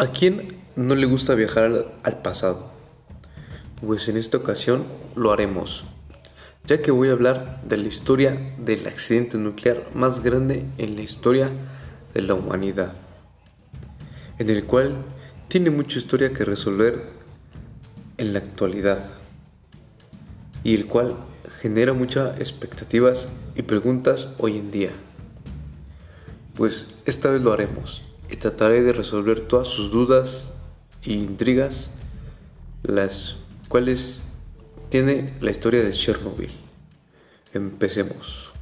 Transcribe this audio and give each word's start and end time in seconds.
¿A 0.00 0.12
quién 0.12 0.56
no 0.76 0.94
le 0.94 1.04
gusta 1.04 1.34
viajar 1.34 1.92
al 2.02 2.22
pasado? 2.22 2.70
Pues 3.86 4.08
en 4.08 4.16
esta 4.16 4.38
ocasión 4.38 4.84
lo 5.14 5.30
haremos, 5.30 5.84
ya 6.64 6.80
que 6.80 6.90
voy 6.90 7.08
a 7.08 7.12
hablar 7.12 7.60
de 7.68 7.76
la 7.76 7.88
historia 7.88 8.54
del 8.56 8.86
accidente 8.86 9.36
nuclear 9.36 9.90
más 9.92 10.22
grande 10.22 10.64
en 10.78 10.96
la 10.96 11.02
historia 11.02 11.50
de 12.14 12.22
la 12.22 12.32
humanidad, 12.32 12.94
en 14.38 14.48
el 14.48 14.64
cual 14.64 15.04
tiene 15.48 15.68
mucha 15.68 15.98
historia 15.98 16.32
que 16.32 16.46
resolver 16.46 17.04
en 18.16 18.32
la 18.32 18.38
actualidad 18.38 19.04
y 20.64 20.76
el 20.76 20.86
cual 20.86 21.14
genera 21.60 21.92
muchas 21.92 22.40
expectativas 22.40 23.28
y 23.54 23.60
preguntas 23.60 24.30
hoy 24.38 24.56
en 24.56 24.70
día. 24.70 24.92
Pues 26.54 26.88
esta 27.04 27.28
vez 27.28 27.42
lo 27.42 27.52
haremos 27.52 28.02
y 28.30 28.36
trataré 28.36 28.82
de 28.82 28.92
resolver 28.92 29.40
todas 29.40 29.68
sus 29.68 29.90
dudas 29.90 30.52
e 31.02 31.12
intrigas, 31.12 31.90
las 32.82 33.36
cuales 33.68 34.20
tiene 34.88 35.34
la 35.40 35.50
historia 35.50 35.82
de 35.82 35.90
Chernobyl. 35.92 36.50
Empecemos. 37.52 38.52